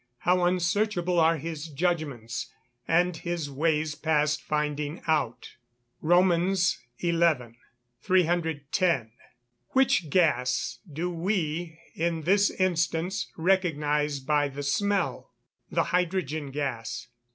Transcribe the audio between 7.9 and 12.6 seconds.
310. Which gas do we (in this